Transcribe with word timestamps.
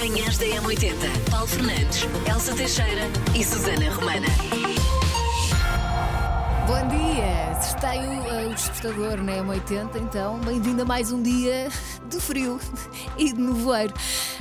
Manhãs 0.00 0.38
da 0.38 0.46
M80. 0.46 1.30
Paulo 1.30 1.46
Fernandes, 1.46 2.06
Elsa 2.26 2.54
Teixeira 2.54 3.02
e 3.38 3.44
Susana 3.44 3.90
Romana. 3.90 4.28
Bom 6.66 6.88
dia! 6.88 7.50
Está 7.60 7.90
aí 7.90 7.98
o, 7.98 8.50
o 8.50 8.54
despertador 8.54 9.18
na 9.22 9.32
M80, 9.34 10.00
então 10.00 10.38
bem-vindo 10.38 10.80
a 10.80 10.84
mais 10.86 11.12
um 11.12 11.22
dia 11.22 11.68
de 12.08 12.18
frio 12.18 12.58
e 13.18 13.30
de 13.30 13.38
nevoeiro. 13.38 13.92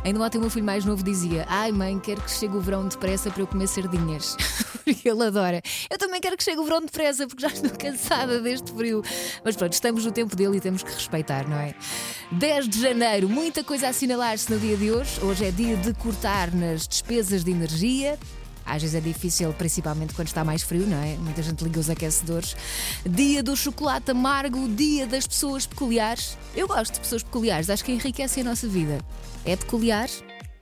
Ainda 0.05 0.21
ontem 0.21 0.37
o 0.37 0.41
meu 0.41 0.49
filho 0.49 0.65
mais 0.65 0.85
novo 0.85 1.03
dizia: 1.03 1.45
Ai 1.49 1.73
mãe, 1.73 1.99
quero 1.99 2.21
que 2.21 2.31
chegue 2.31 2.55
o 2.55 2.61
verão 2.61 2.87
depressa 2.87 3.29
para 3.29 3.41
eu 3.41 3.47
comer 3.47 3.67
sardinhas. 3.67 4.37
Porque 4.85 5.07
ele 5.09 5.23
adora. 5.25 5.61
Eu 5.89 5.97
também 5.97 6.21
quero 6.21 6.37
que 6.37 6.43
chegue 6.43 6.59
o 6.59 6.63
verão 6.63 6.79
depressa 6.79 7.27
porque 7.27 7.41
já 7.41 7.49
estou 7.49 7.71
cansada 7.71 8.39
deste 8.39 8.71
frio. 8.71 9.03
Mas 9.43 9.57
pronto, 9.57 9.73
estamos 9.73 10.05
no 10.05 10.11
tempo 10.13 10.37
dele 10.37 10.55
e 10.55 10.61
temos 10.61 10.83
que 10.83 10.93
respeitar, 10.93 11.45
não 11.49 11.57
é? 11.57 11.75
10 12.31 12.69
de 12.69 12.79
janeiro, 12.79 13.27
muita 13.27 13.63
coisa 13.63 13.87
a 13.87 13.89
assinalar-se 13.89 14.51
no 14.51 14.59
dia 14.59 14.77
de 14.77 14.91
hoje. 14.91 15.19
Hoje 15.21 15.45
é 15.45 15.51
dia 15.51 15.75
de 15.75 15.91
cortar 15.95 16.53
nas 16.53 16.87
despesas 16.87 17.43
de 17.43 17.49
energia. 17.49 18.19
Às 18.63 18.83
vezes 18.83 18.95
é 18.95 19.01
difícil, 19.01 19.51
principalmente 19.53 20.13
quando 20.13 20.27
está 20.27 20.43
mais 20.43 20.61
frio, 20.61 20.85
não 20.85 21.01
é? 21.01 21.15
Muita 21.17 21.41
gente 21.41 21.63
liga 21.63 21.79
os 21.79 21.89
aquecedores. 21.89 22.55
Dia 23.03 23.41
do 23.41 23.57
chocolate 23.57 24.11
amargo, 24.11 24.67
dia 24.67 25.07
das 25.07 25.25
pessoas 25.25 25.65
peculiares. 25.65 26.37
Eu 26.55 26.67
gosto 26.67 26.93
de 26.93 26.99
pessoas 26.99 27.23
peculiares, 27.23 27.67
acho 27.67 27.83
que 27.83 27.91
enriquecem 27.91 28.41
a 28.41 28.45
nossa 28.45 28.67
vida. 28.67 28.99
É 29.43 29.55
peculiar? 29.55 30.07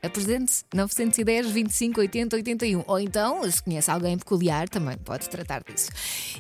Apresente-se 0.08 0.64
910 0.74 1.52
25 1.52 2.00
80 2.00 2.36
81. 2.38 2.84
Ou 2.88 3.00
então, 3.00 3.52
se 3.52 3.62
conhece 3.62 3.92
alguém 3.92 4.18
peculiar, 4.18 4.70
também 4.70 4.98
pode 4.98 5.30
tratar 5.30 5.62
disso. 5.64 5.90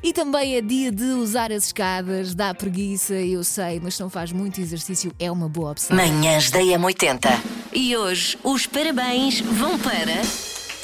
E 0.01 0.13
também 0.13 0.55
é 0.55 0.61
dia 0.61 0.89
de 0.89 1.03
usar 1.03 1.51
as 1.51 1.65
escadas, 1.65 2.33
dá 2.33 2.53
preguiça, 2.53 3.13
eu 3.13 3.43
sei, 3.43 3.79
mas 3.81 3.95
se 3.95 4.01
não 4.01 4.09
faz 4.09 4.31
muito 4.31 4.61
exercício, 4.61 5.11
é 5.19 5.29
uma 5.29 5.49
boa 5.49 5.71
opção. 5.71 5.95
Manhãs 5.95 6.49
da 6.49 6.59
M80. 6.59 7.27
E 7.73 7.95
hoje 7.97 8.37
os 8.41 8.65
parabéns 8.65 9.41
vão 9.41 9.77
para. 9.77 10.21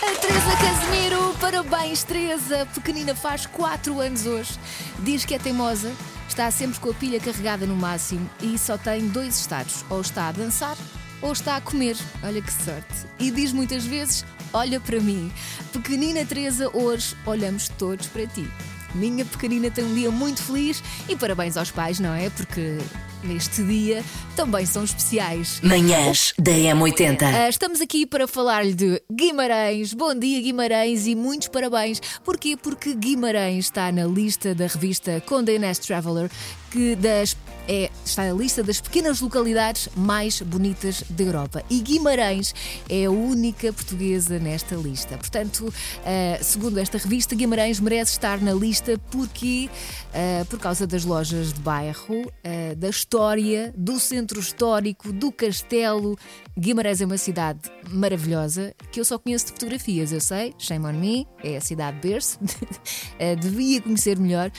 A 0.06 0.16
Teresa 0.20 0.58
Casimiro, 0.58 1.34
parabéns 1.40 2.04
Teresa, 2.04 2.68
pequenina 2.74 3.16
faz 3.16 3.46
4 3.46 4.02
anos 4.02 4.26
hoje. 4.26 4.52
Diz 5.00 5.24
que 5.24 5.34
é 5.34 5.40
teimosa, 5.40 5.94
está 6.28 6.52
sempre 6.52 6.78
com 6.82 6.90
a 6.90 6.94
pilha 6.94 7.22
carregada 7.22 7.66
no 7.66 7.78
máximo 7.78 8.30
e 8.42 8.58
só 8.58 8.78
tem 8.78 9.08
dois 9.08 9.40
estados: 9.40 9.86
ou 9.90 10.02
está 10.02 10.28
a 10.28 10.32
dançar 10.34 10.76
ou 11.24 11.32
está 11.32 11.56
a 11.56 11.62
comer. 11.62 11.98
Olha 12.22 12.42
que 12.42 12.54
sorte. 12.54 13.08
E 13.18 13.32
diz 13.32 13.52
muitas 13.52 13.86
vezes: 13.86 14.24
Olha 14.54 14.80
para 14.80 15.00
mim. 15.00 15.32
Pequenina 15.72 16.24
Teresa, 16.24 16.70
hoje 16.76 17.16
olhamos 17.26 17.68
todos 17.70 18.06
para 18.08 18.28
ti. 18.28 18.48
Minha 18.94 19.26
pequenina 19.26 19.72
tem 19.72 19.84
um 19.84 19.96
dia 19.96 20.12
muito 20.12 20.44
feliz 20.44 20.84
e 21.10 21.16
parabéns 21.16 21.58
aos 21.58 21.72
pais, 21.72 22.00
não 22.00 22.14
é? 22.14 22.30
Porque 22.30 22.78
neste 23.24 23.64
dia 23.64 24.04
também 24.36 24.66
são 24.66 24.84
especiais. 24.84 25.60
Manhãs 25.62 26.34
da 26.38 26.52
M80. 26.52 27.22
Ah, 27.24 27.50
Estamos 27.50 27.82
aqui 27.82 28.06
para 28.06 28.28
falar-lhe 28.28 28.74
de 28.74 29.02
Guimarães. 29.12 29.94
Bom 29.94 30.14
dia, 30.14 30.42
Guimarães, 30.42 31.08
e 31.08 31.16
muitos 31.16 31.48
parabéns. 31.48 32.02
Porquê? 32.24 32.58
Porque 32.58 32.94
Guimarães 32.96 33.66
está 33.66 33.92
na 33.92 34.06
lista 34.06 34.54
da 34.56 34.68
revista 34.68 35.22
Condé 35.26 35.58
Nast 35.60 35.86
Traveler, 35.86 36.30
que 36.72 36.96
das, 36.96 37.38
é, 37.68 37.92
está 38.04 38.26
na 38.26 38.34
lista 38.34 38.64
das 38.64 38.82
pequenas 38.82 39.22
localidades 39.22 39.88
mais 39.96 40.42
bonitas 40.42 41.04
da 41.10 41.24
Europa. 41.24 41.64
E 41.70 41.80
Guimarães 41.80 42.54
é 42.90 43.06
a 43.06 43.12
única 43.12 43.72
portuguesa 43.72 44.40
nesta 44.40 44.76
lista. 44.76 45.16
Portanto, 45.18 45.72
ah, 46.04 46.40
segundo 46.42 46.80
esta 46.80 46.98
revista, 46.98 47.36
Guimarães 47.36 47.80
merece 47.80 48.14
estar 48.14 48.42
na 48.42 48.54
lista 48.54 49.00
porque, 49.12 49.70
ah, 50.14 50.44
por 50.50 50.60
causa 50.60 50.88
das 50.88 51.06
lojas 51.06 51.54
de 51.54 51.60
bairro, 51.60 52.32
ah, 52.44 52.74
da 52.76 52.90
história, 53.14 53.72
do 53.78 54.00
centro 54.00 54.40
histórico, 54.40 55.14
do 55.14 55.32
castelo. 55.32 56.18
Guimarães 56.58 57.00
é 57.00 57.06
uma 57.06 57.18
cidade 57.18 57.60
maravilhosa 57.92 58.74
que 58.92 59.00
eu 59.00 59.06
só 59.06 59.20
conheço 59.20 59.46
de 59.46 59.52
fotografias, 59.52 60.12
eu 60.12 60.20
sei, 60.20 60.52
shame 60.58 60.84
on 60.88 60.94
me, 60.94 61.28
é 61.44 61.58
a 61.58 61.62
cidade 61.62 62.00
berço, 62.02 62.40
Eh, 63.20 63.36
devia 63.36 63.80
conhecer 63.82 64.18
melhor, 64.18 64.50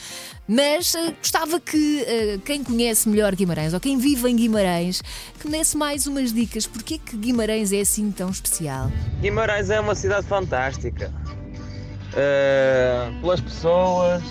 mas 0.47 0.95
eh, 0.95 1.13
gostava 1.21 1.59
que 1.59 2.01
eh, 2.07 2.39
quem 2.45 2.63
conhece 2.63 3.09
melhor 3.09 3.35
Guimarães 3.35 3.73
ou 3.73 3.79
quem 3.81 3.97
vive 3.97 4.29
em 4.29 4.35
Guimarães 4.37 5.01
que 5.37 5.47
me 5.49 5.57
desse 5.57 5.75
mais 5.75 6.07
umas 6.07 6.31
dicas. 6.31 6.65
Porquê 6.65 6.97
que 6.97 7.17
Guimarães 7.17 7.73
é 7.73 7.81
assim 7.81 8.09
tão 8.09 8.29
especial? 8.29 8.89
Guimarães 9.21 9.69
é 9.69 9.81
uma 9.81 9.95
cidade 9.95 10.25
fantástica. 10.27 11.13
Eh, 12.15 13.11
pelas 13.19 13.41
pessoas, 13.41 14.23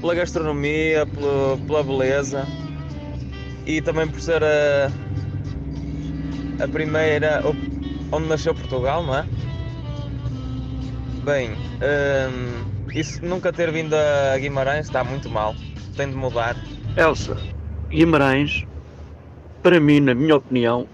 pela 0.00 0.14
gastronomia, 0.14 1.04
pelo- 1.06 1.58
pela 1.66 1.82
beleza 1.82 2.46
e 3.66 3.82
também 3.82 4.06
por 4.06 4.20
ser 4.20 4.42
a, 4.42 4.90
a 6.62 6.68
primeira 6.68 7.42
onde 8.12 8.28
nasceu 8.28 8.54
Portugal, 8.54 9.02
não 9.02 9.16
é? 9.16 9.26
Bem, 11.24 11.50
ehm, 11.80 12.64
isso 12.94 13.24
nunca 13.26 13.52
ter 13.52 13.72
vindo 13.72 13.94
a 13.94 14.38
Guimarães 14.38 14.86
está 14.86 15.02
muito 15.02 15.28
mal. 15.28 15.54
Tem 15.96 16.08
de 16.08 16.14
mudar. 16.14 16.56
Elsa, 16.96 17.36
Guimarães, 17.90 18.64
para 19.62 19.80
mim, 19.80 19.98
na 20.00 20.14
minha 20.14 20.36
opinião, 20.36 20.86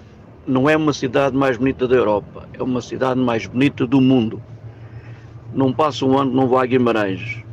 não 0.46 0.68
é 0.70 0.76
uma 0.76 0.94
cidade 0.94 1.36
mais 1.36 1.58
bonita 1.58 1.86
da 1.86 1.94
Europa, 1.94 2.48
é 2.54 2.62
uma 2.62 2.80
cidade 2.80 3.20
mais 3.20 3.46
bonita 3.46 3.86
do 3.86 4.00
mundo. 4.00 4.42
Não 5.52 5.70
passa 5.72 6.06
um 6.06 6.18
ano 6.18 6.30
que 6.30 6.36
não 6.36 6.48
vá 6.48 6.62
a 6.62 6.66
Guimarães. 6.66 7.44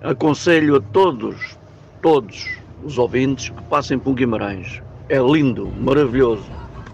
Aconselho 0.00 0.76
a 0.76 0.80
todos, 0.80 1.58
todos 2.00 2.63
os 2.84 2.98
ouvintes 2.98 3.48
que 3.48 3.62
passem 3.64 3.98
por 3.98 4.14
Guimarães. 4.14 4.82
É 5.08 5.18
lindo, 5.18 5.66
maravilhoso. 5.80 6.44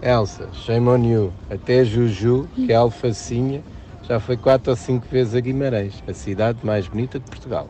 Elsa, 0.01 0.49
shame 0.53 0.87
on 0.87 1.03
you. 1.05 1.33
Até 1.49 1.85
Juju, 1.85 2.47
que 2.55 2.71
é 2.71 2.75
alfacinha, 2.75 3.61
já 4.03 4.19
foi 4.19 4.35
quatro 4.35 4.71
ou 4.71 4.75
cinco 4.75 5.05
vezes 5.11 5.35
a 5.35 5.39
Guimarães, 5.39 6.03
a 6.07 6.13
cidade 6.13 6.59
mais 6.63 6.87
bonita 6.87 7.19
de 7.19 7.25
Portugal. 7.25 7.69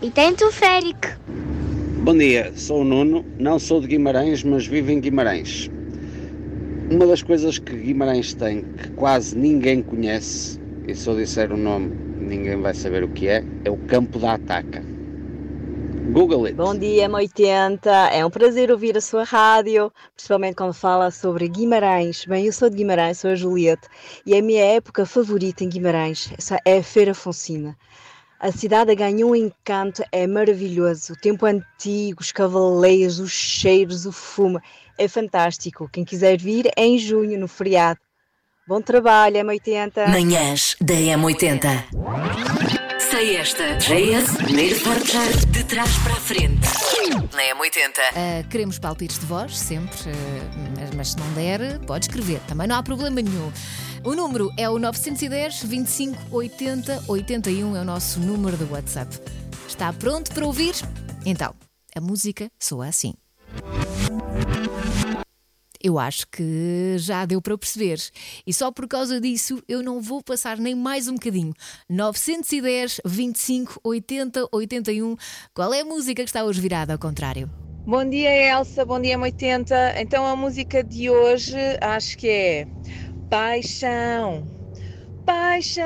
E 0.00 0.10
tem 0.10 0.34
teleférico. 0.34 1.08
Bom 2.02 2.16
dia, 2.16 2.52
sou 2.56 2.80
o 2.80 2.84
Nuno, 2.84 3.24
não 3.38 3.58
sou 3.58 3.80
de 3.80 3.86
Guimarães, 3.86 4.42
mas 4.42 4.66
vivo 4.66 4.90
em 4.90 5.00
Guimarães. 5.00 5.70
Uma 6.90 7.06
das 7.06 7.22
coisas 7.22 7.58
que 7.58 7.76
Guimarães 7.76 8.34
tem 8.34 8.62
que 8.62 8.90
quase 8.92 9.36
ninguém 9.36 9.82
conhece, 9.82 10.60
e 10.88 10.94
se 10.94 11.08
eu 11.08 11.16
disser 11.16 11.52
o 11.52 11.56
nome 11.56 11.92
ninguém 12.18 12.60
vai 12.60 12.74
saber 12.74 13.04
o 13.04 13.08
que 13.08 13.28
é, 13.28 13.44
é 13.64 13.70
o 13.70 13.76
Campo 13.76 14.18
da 14.18 14.34
Ataca. 14.34 14.91
Google 16.12 16.44
it. 16.44 16.54
Bom 16.54 16.76
dia, 16.76 17.08
M80. 17.08 17.86
É 18.12 18.24
um 18.24 18.28
prazer 18.28 18.70
ouvir 18.70 18.98
a 18.98 19.00
sua 19.00 19.24
rádio, 19.24 19.90
principalmente 20.14 20.56
quando 20.56 20.74
fala 20.74 21.10
sobre 21.10 21.48
Guimarães. 21.48 22.26
Bem, 22.26 22.44
eu 22.44 22.52
sou 22.52 22.68
de 22.68 22.76
Guimarães, 22.76 23.18
sou 23.18 23.30
a 23.30 23.34
Juliette, 23.34 23.88
e 24.26 24.36
a 24.36 24.42
minha 24.42 24.62
época 24.62 25.06
favorita 25.06 25.64
em 25.64 25.70
Guimarães 25.70 26.30
essa 26.36 26.60
é 26.66 26.78
a 26.78 26.82
Feira 26.82 27.14
Fonsina. 27.14 27.74
A 28.38 28.52
cidade 28.52 28.94
ganhou 28.94 29.30
um 29.30 29.34
encanto, 29.34 30.02
é 30.12 30.26
maravilhoso. 30.26 31.14
O 31.14 31.16
tempo 31.16 31.46
antigo, 31.46 32.20
os 32.20 32.30
cavaleiros, 32.30 33.18
os 33.18 33.30
cheiros, 33.30 34.04
o 34.04 34.12
fumo. 34.12 34.60
É 34.98 35.08
fantástico. 35.08 35.88
Quem 35.90 36.04
quiser 36.04 36.36
vir 36.36 36.70
é 36.76 36.84
em 36.84 36.98
junho, 36.98 37.38
no 37.38 37.48
feriado. 37.48 38.00
Bom 38.68 38.82
trabalho, 38.82 39.36
M80. 39.36 40.08
Manhãs 40.08 40.76
da 40.80 40.94
M80. 40.94 42.01
Sei 43.22 43.36
esta. 43.36 43.76
JS, 43.76 44.36
primeiro 44.36 44.80
portar 44.80 45.30
de 45.52 45.62
trás 45.62 45.96
para 45.98 46.14
a 46.14 46.16
frente. 46.16 46.66
Na 47.32 47.42
M80. 47.54 48.00
Ah, 48.16 48.44
queremos 48.50 48.80
palpites 48.80 49.20
de 49.20 49.26
voz, 49.26 49.56
sempre, 49.56 49.96
ah, 50.08 50.74
mas, 50.76 50.90
mas 50.90 51.08
se 51.12 51.20
não 51.20 51.32
der, 51.34 51.78
pode 51.86 52.06
escrever, 52.06 52.40
também 52.48 52.66
não 52.66 52.74
há 52.74 52.82
problema 52.82 53.22
nenhum. 53.22 53.52
O 54.02 54.16
número 54.16 54.50
é 54.58 54.68
o 54.68 54.76
910 54.76 55.62
25 55.62 56.18
80 56.32 57.04
81, 57.06 57.76
é 57.76 57.80
o 57.80 57.84
nosso 57.84 58.18
número 58.18 58.56
de 58.56 58.64
WhatsApp. 58.64 59.16
Está 59.68 59.92
pronto 59.92 60.34
para 60.34 60.44
ouvir? 60.44 60.74
Então, 61.24 61.54
a 61.94 62.00
música 62.00 62.50
soa 62.58 62.88
assim. 62.88 63.14
Eu 65.82 65.98
acho 65.98 66.28
que 66.28 66.96
já 66.98 67.24
deu 67.26 67.42
para 67.42 67.58
perceber. 67.58 67.98
E 68.46 68.52
só 68.52 68.70
por 68.70 68.86
causa 68.86 69.20
disso 69.20 69.62
eu 69.68 69.82
não 69.82 70.00
vou 70.00 70.22
passar 70.22 70.58
nem 70.58 70.74
mais 70.74 71.08
um 71.08 71.14
bocadinho. 71.14 71.52
910 71.88 73.00
25 73.04 73.80
80 73.82 74.48
81. 74.52 75.16
Qual 75.52 75.74
é 75.74 75.80
a 75.80 75.84
música 75.84 76.22
que 76.22 76.28
está 76.28 76.44
hoje 76.44 76.60
virada 76.60 76.92
ao 76.92 76.98
contrário? 76.98 77.50
Bom 77.84 78.08
dia, 78.08 78.30
Elsa. 78.30 78.84
Bom 78.84 79.00
dia, 79.00 79.18
80. 79.18 80.00
Então, 80.00 80.24
a 80.24 80.36
música 80.36 80.84
de 80.84 81.10
hoje 81.10 81.56
acho 81.80 82.16
que 82.16 82.28
é 82.28 82.66
Paixão, 83.28 84.46
Paixão, 85.26 85.82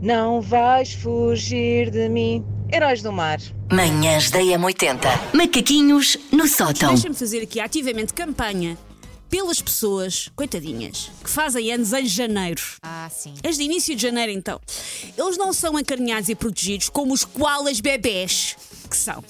não 0.00 0.40
vais 0.40 0.92
fugir 0.92 1.90
de 1.90 2.08
mim. 2.08 2.53
Heróis 2.74 3.02
do 3.02 3.12
Mar. 3.12 3.38
Manhãs 3.70 4.32
da 4.32 4.40
M80. 4.40 4.98
Macaquinhos 5.32 6.16
no 6.32 6.48
sótão. 6.48 6.92
Deixa-me 6.92 7.14
fazer 7.14 7.40
aqui 7.40 7.60
ativamente 7.60 8.12
campanha 8.12 8.76
pelas 9.30 9.62
pessoas, 9.62 10.28
coitadinhas, 10.34 11.08
que 11.22 11.30
fazem 11.30 11.72
anos 11.72 11.92
em 11.92 12.04
janeiro. 12.04 12.60
Ah, 12.82 13.08
sim. 13.08 13.32
As 13.48 13.58
de 13.58 13.62
início 13.62 13.94
de 13.94 14.02
janeiro, 14.02 14.32
então. 14.32 14.60
Eles 15.16 15.36
não 15.38 15.52
são 15.52 15.76
acarinhados 15.76 16.28
e 16.28 16.34
protegidos 16.34 16.88
como 16.88 17.12
os 17.14 17.24
koalas 17.24 17.78
bebés, 17.80 18.56
que 18.90 18.96
são. 18.96 19.22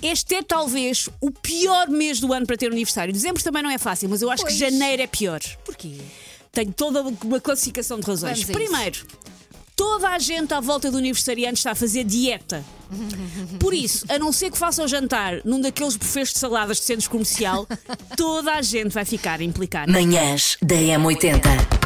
Este 0.00 0.36
é 0.36 0.42
talvez 0.44 1.08
o 1.20 1.32
pior 1.32 1.88
mês 1.88 2.20
do 2.20 2.32
ano 2.32 2.46
para 2.46 2.56
ter 2.56 2.70
aniversário. 2.70 3.12
Dezembro 3.12 3.42
também 3.42 3.60
não 3.62 3.70
é 3.70 3.78
fácil, 3.78 4.08
mas 4.08 4.22
eu 4.22 4.30
acho 4.30 4.44
Pois. 4.44 4.54
que 4.54 4.60
janeiro 4.60 5.02
é 5.02 5.06
pior. 5.08 5.40
Porquê? 5.64 5.96
Tenho 6.52 6.72
toda 6.72 7.02
uma 7.24 7.40
classificação 7.40 7.98
de 7.98 8.06
razões. 8.06 8.44
Primeiro, 8.44 9.04
toda 9.78 10.08
a 10.08 10.18
gente 10.18 10.52
à 10.52 10.60
volta 10.60 10.90
do 10.90 10.98
aniversariante 10.98 11.60
está 11.60 11.70
a 11.70 11.74
fazer 11.76 12.02
dieta. 12.02 12.64
Por 13.60 13.72
isso, 13.72 14.04
a 14.08 14.18
não 14.18 14.32
ser 14.32 14.50
que 14.50 14.58
faça 14.58 14.82
o 14.82 14.88
jantar 14.88 15.40
num 15.44 15.60
daqueles 15.60 15.94
bufês 15.94 16.32
de 16.32 16.38
saladas 16.40 16.78
de 16.78 16.82
centros 16.82 17.06
comercial, 17.06 17.64
toda 18.16 18.54
a 18.54 18.62
gente 18.62 18.90
vai 18.90 19.04
ficar 19.04 19.40
implicada. 19.40 19.90
Manhãs 19.90 20.56
da 20.60 20.74
M80. 20.74 21.77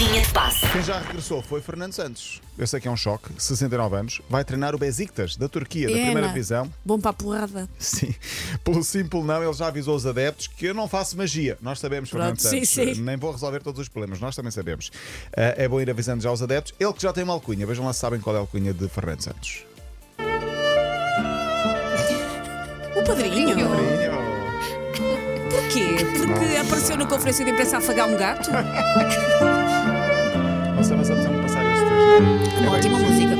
Linha 0.00 0.22
de 0.22 0.32
passe. 0.32 0.66
Quem 0.72 0.82
já 0.82 0.98
regressou 0.98 1.42
foi 1.42 1.60
Fernando 1.60 1.92
Santos. 1.92 2.40
Eu 2.56 2.66
sei 2.66 2.80
que 2.80 2.88
é 2.88 2.90
um 2.90 2.96
choque, 2.96 3.28
69 3.36 3.96
anos, 3.96 4.22
vai 4.30 4.42
treinar 4.42 4.74
o 4.74 4.78
Besiktas 4.78 5.36
da 5.36 5.46
Turquia, 5.46 5.88
da 5.88 5.92
primeira 5.92 6.22
não. 6.22 6.28
divisão. 6.28 6.72
Bom 6.82 6.98
para 6.98 7.10
a 7.10 7.12
porrada. 7.12 7.68
Sim, 7.78 8.14
pelo 8.64 8.82
simples 8.82 9.22
não, 9.22 9.44
ele 9.44 9.52
já 9.52 9.66
avisou 9.66 9.94
os 9.94 10.06
adeptos 10.06 10.46
que 10.46 10.64
eu 10.64 10.72
não 10.72 10.88
faço 10.88 11.18
magia. 11.18 11.58
Nós 11.60 11.80
sabemos, 11.80 12.08
Fernando 12.08 12.38
Pronto, 12.38 12.40
sim, 12.48 12.64
Santos. 12.64 12.96
sim. 12.96 13.02
Nem 13.02 13.18
vou 13.18 13.30
resolver 13.30 13.62
todos 13.62 13.78
os 13.78 13.88
problemas, 13.88 14.18
nós 14.20 14.34
também 14.34 14.50
sabemos. 14.50 14.90
Ah, 15.36 15.52
é 15.58 15.68
bom 15.68 15.78
ir 15.82 15.90
avisando 15.90 16.22
já 16.22 16.32
os 16.32 16.42
adeptos. 16.42 16.72
Ele 16.80 16.94
que 16.94 17.02
já 17.02 17.12
tem 17.12 17.22
uma 17.22 17.34
alcunha, 17.34 17.66
vejam 17.66 17.84
lá 17.84 17.92
se 17.92 18.00
sabem 18.00 18.20
qual 18.20 18.34
é 18.34 18.38
a 18.38 18.40
alcunha 18.40 18.72
de 18.72 18.88
Fernando 18.88 19.20
Santos. 19.20 19.66
O 22.96 23.04
padrinho. 23.04 23.68
Padrinho. 23.68 24.30
Porquê? 25.50 25.96
Porque 26.26 26.56
apareceu 26.56 26.96
na 26.96 27.04
conferência 27.04 27.44
de 27.44 27.50
imprensa 27.50 27.76
a 27.76 27.78
afagar 27.80 28.08
um 28.08 28.16
gato? 28.16 28.48
Uma 32.60 32.72
ótima 32.72 32.98
música. 32.98 33.30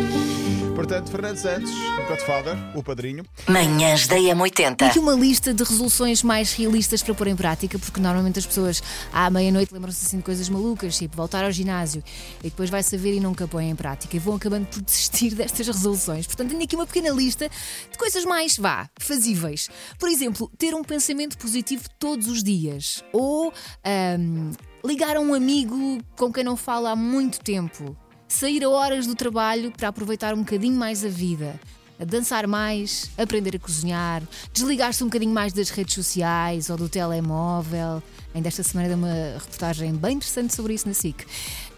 Portanto, 0.74 1.10
Fernando 1.10 1.36
Santos, 1.36 1.70
Godfather, 2.08 2.56
o 2.74 2.82
padrinho. 2.82 3.24
Manhãs 3.46 4.06
da 4.06 4.16
M80. 4.16 4.82
Aqui 4.82 4.98
uma 4.98 5.12
lista 5.12 5.52
de 5.52 5.62
resoluções 5.62 6.22
mais 6.22 6.54
realistas 6.54 7.02
para 7.02 7.14
pôr 7.14 7.26
em 7.26 7.36
prática, 7.36 7.78
porque 7.78 8.00
normalmente 8.00 8.38
as 8.38 8.46
pessoas 8.46 8.82
à 9.12 9.28
meia-noite 9.28 9.74
lembram-se 9.74 10.06
assim 10.06 10.16
de 10.16 10.22
coisas 10.22 10.48
malucas, 10.48 10.96
tipo 10.96 11.16
voltar 11.16 11.44
ao 11.44 11.52
ginásio, 11.52 12.02
e 12.40 12.44
depois 12.44 12.70
vai 12.70 12.82
saber 12.82 13.14
e 13.14 13.20
nunca 13.20 13.46
põem 13.46 13.68
em 13.70 13.76
prática, 13.76 14.16
e 14.16 14.18
vão 14.18 14.36
acabando 14.36 14.66
por 14.66 14.80
desistir 14.82 15.34
destas 15.34 15.66
resoluções. 15.66 16.26
Portanto, 16.26 16.48
tenho 16.48 16.62
aqui 16.62 16.74
uma 16.74 16.86
pequena 16.86 17.10
lista 17.10 17.48
de 17.92 17.98
coisas 17.98 18.24
mais, 18.24 18.56
vá, 18.56 18.88
fazíveis. 18.98 19.68
Por 19.98 20.08
exemplo, 20.08 20.50
ter 20.56 20.74
um 20.74 20.82
pensamento 20.82 21.36
positivo 21.36 21.84
todos 21.98 22.26
os 22.26 22.42
dias, 22.42 23.04
ou 23.12 23.52
ahm, 23.84 24.52
ligar 24.82 25.16
a 25.16 25.20
um 25.20 25.34
amigo 25.34 25.98
com 26.16 26.32
quem 26.32 26.42
não 26.42 26.56
fala 26.56 26.92
há 26.92 26.96
muito 26.96 27.38
tempo. 27.40 27.94
Sair 28.30 28.62
a 28.62 28.70
horas 28.70 29.08
do 29.08 29.16
trabalho 29.16 29.72
para 29.72 29.88
aproveitar 29.88 30.32
um 30.34 30.38
bocadinho 30.38 30.76
mais 30.76 31.04
a 31.04 31.08
vida. 31.08 31.60
A 31.98 32.04
dançar 32.04 32.46
mais, 32.46 33.10
aprender 33.18 33.56
a 33.56 33.58
cozinhar, 33.58 34.22
desligar-se 34.52 35.02
um 35.02 35.08
bocadinho 35.08 35.34
mais 35.34 35.52
das 35.52 35.68
redes 35.68 35.96
sociais 35.96 36.70
ou 36.70 36.76
do 36.76 36.88
telemóvel. 36.88 38.00
Ainda 38.32 38.46
esta 38.46 38.62
semana 38.62 38.88
deu 38.88 38.96
uma 38.96 39.36
reportagem 39.36 39.92
bem 39.96 40.16
interessante 40.16 40.54
sobre 40.54 40.74
isso 40.74 40.86
na 40.86 40.94
SIC. 40.94 41.26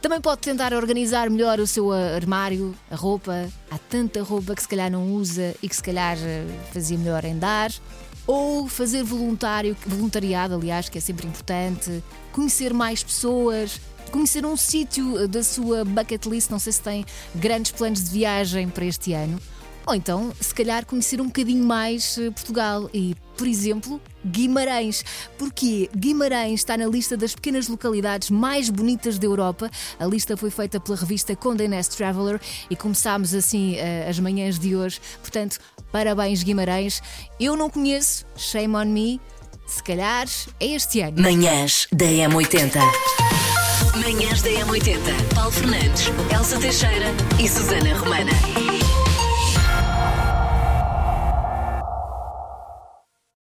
Também 0.03 0.21
pode 0.21 0.43
tentar 0.43 0.75
organizar 0.75 1.31
melhor 1.31 1.59
o 1.59 1.67
seu 1.67 1.91
armário, 1.91 2.75
a 2.91 2.97
roupa. 2.97 3.49
Há 3.71 3.79
tanta 3.79 4.23
roupa 4.23 4.55
que 4.55 4.61
se 4.61 4.69
calhar 4.69 4.91
não 4.91 5.15
usa 5.15 5.55
e 5.63 5.69
que 5.69 5.75
se 5.75 5.83
calhar 5.83 6.19
eh, 6.19 6.45
fazia 6.71 6.99
melhor 6.99 7.25
em 7.25 7.39
dar. 7.39 7.73
Ou 8.27 8.69
fazer 8.69 9.03
voluntário, 9.03 9.77
voluntariado, 9.87 10.55
aliás, 10.55 10.89
que 10.89 10.99
é 10.99 11.01
sempre 11.01 11.27
importante. 11.27 12.03
Conhecer 12.33 12.73
mais 12.73 13.03
pessoas, 13.03 13.81
conhecer 14.11 14.47
um 14.47 14.57
sítio 14.57 15.19
eh, 15.19 15.27
da 15.27 15.43
sua 15.43 15.85
bucket 15.85 16.25
list. 16.27 16.51
Não 16.51 16.59
sei 16.59 16.73
se 16.73 16.81
tem 16.81 17.05
grandes 17.35 17.73
planos 17.73 18.05
de 18.05 18.11
viagem 18.11 18.69
para 18.69 18.85
este 18.85 19.13
ano. 19.13 19.41
Ou 19.87 19.95
então, 19.95 20.33
se 20.41 20.55
calhar, 20.55 20.87
conhecer 20.87 21.21
um 21.21 21.27
bocadinho 21.27 21.65
mais 21.65 22.17
eh, 22.19 22.31
Portugal 22.31 22.89
e, 22.95 23.17
por 23.37 23.47
exemplo, 23.47 24.01
Guimarães. 24.25 25.05
Porque 25.37 25.91
Guimarães 25.97 26.61
está 26.61 26.77
na 26.77 26.87
lista 26.87 27.17
das 27.17 27.35
pequenas 27.35 27.69
localidades 27.69 28.31
mais 28.31 28.71
bonitas 28.71 29.19
da 29.19 29.27
Europa. 29.27 29.71
A 29.99 30.07
lista 30.07 30.37
foi 30.37 30.51
feita 30.51 30.79
pela 30.79 30.97
revista 30.97 31.35
Condé 31.35 31.67
Nast 31.67 31.97
Traveler 31.97 32.41
e 32.71 32.77
começámos 32.77 33.35
assim 33.35 33.75
eh, 33.77 34.07
as 34.09 34.19
manhãs 34.19 34.59
de 34.59 34.77
hoje. 34.77 35.01
Portanto, 35.21 35.59
parabéns, 35.91 36.43
Guimarães. 36.43 37.03
Eu 37.41 37.57
não 37.57 37.69
conheço, 37.69 38.25
shame 38.37 38.77
on 38.77 38.87
me. 38.87 39.21
Se 39.67 39.83
calhar 39.83 40.27
é 40.61 40.67
este 40.67 41.01
ano. 41.01 41.21
Manhãs 41.21 41.87
da 41.93 42.05
M80. 42.05 42.79
Manhãs 43.97 44.43
da 44.43 44.51
M80. 44.51 45.35
Paulo 45.35 45.51
Fernandes, 45.51 46.05
Elsa 46.35 46.59
Teixeira 46.59 47.07
e 47.43 47.49
Susana 47.49 47.97
Romana. 47.99 48.92